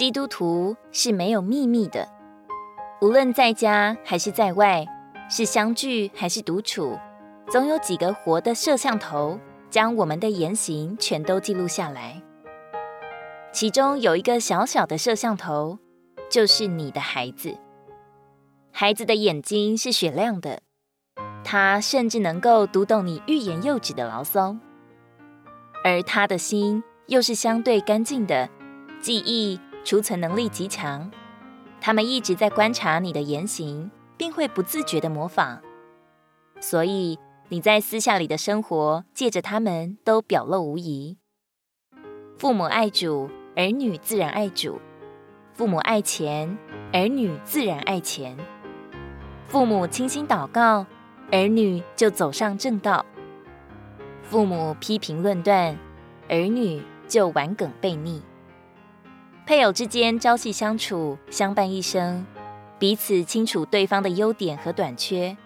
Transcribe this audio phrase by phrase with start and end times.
[0.00, 2.08] 基督徒是没有秘密的，
[3.02, 4.86] 无论在家还是在外，
[5.28, 6.98] 是相聚还是独处，
[7.50, 9.38] 总有几个活的摄像头，
[9.68, 12.22] 将我们的言行全都记录下来。
[13.52, 15.78] 其中有一个小小的摄像头，
[16.30, 17.58] 就是你的孩子。
[18.72, 20.62] 孩子的眼睛是雪亮的，
[21.44, 24.56] 他甚至能够读懂你欲言又止的牢骚，
[25.84, 28.48] 而他的心又是相对干净的，
[29.02, 29.60] 记忆。
[29.84, 31.10] 储存能力极强，
[31.80, 35.60] 他们一直在观察你的言行，并会不自觉地模仿。
[36.60, 41.18] 所以你在私下里的生活，借着他们都表露无遗。
[42.38, 44.78] 父母爱主，儿女自然爱主；
[45.54, 46.56] 父母爱钱，
[46.92, 48.36] 儿女自然爱钱；
[49.46, 50.86] 父母倾心祷告，
[51.32, 53.04] 儿女就走上正道；
[54.22, 55.76] 父母批评论断，
[56.28, 58.22] 儿女就顽梗悖逆。
[59.50, 62.24] 配偶之间朝夕相处，相伴一生，
[62.78, 65.36] 彼此清楚对方的优点和短缺。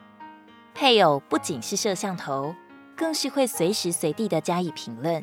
[0.74, 2.55] 配偶不仅是摄像头，
[2.94, 5.22] 更是会随时随地的加以评论，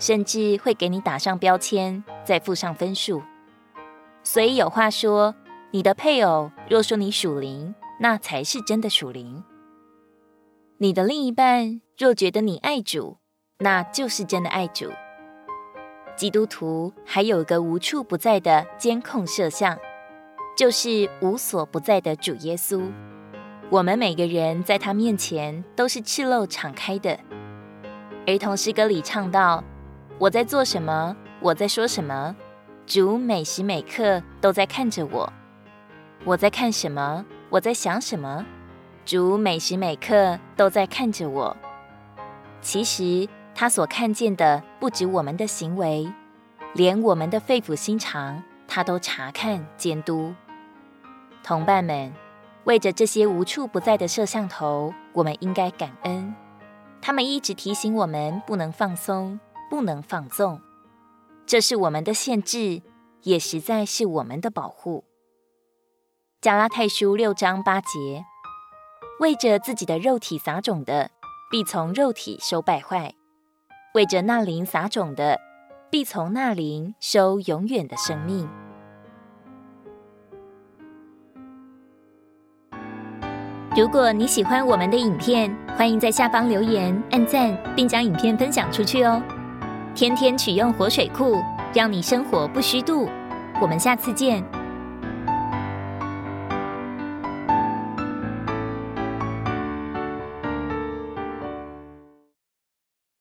[0.00, 3.22] 甚至会给你打上标签，再附上分数。
[4.24, 5.32] 所以有话说，
[5.70, 9.44] 你的配偶若说你属灵，那才是真的属灵；
[10.78, 13.18] 你的另一半若觉得你爱主，
[13.60, 14.90] 那就是真的爱主。
[16.20, 19.78] 基督徒还有个无处不在的监控摄像，
[20.54, 22.82] 就是无所不在的主耶稣。
[23.70, 27.18] 我们每个人在他面前都是赤露敞开的。
[28.26, 29.64] 儿童诗歌里唱到
[30.20, 31.16] ：“我在做什么？
[31.40, 32.36] 我在说什么？
[32.86, 35.32] 主每时每刻都在看着我。
[36.26, 37.24] 我在看什么？
[37.48, 38.44] 我在想什么？
[39.06, 41.56] 主每时每刻都在看着我。
[42.60, 43.26] 其实。”
[43.60, 46.10] 他所看见的不止我们的行为，
[46.72, 50.34] 连我们的肺腑心肠，他都查看监督。
[51.42, 52.10] 同伴们，
[52.64, 56.34] 为着这些无处不在的摄像头，我们应该感恩。
[57.02, 60.58] 他们一直提醒我们不能放松，不能放纵。
[61.44, 62.80] 这是我们的限制，
[63.24, 65.04] 也实在是我们的保护。
[66.40, 68.24] 加拉太书六章八节：
[69.18, 71.10] 为着自己的肉体撒种的，
[71.50, 73.16] 必从肉体收败坏。
[73.92, 75.40] 为着那灵撒种的，
[75.90, 78.48] 必从那灵收永远的生命。
[83.76, 89.20] 如果你喜欢我们的影片，欢迎在下方留言、按赞，并将影片分享出去哦。
[89.92, 91.42] 天天取用活水库，
[91.74, 93.08] 让你生活不虚度。
[93.60, 94.59] 我们下次见。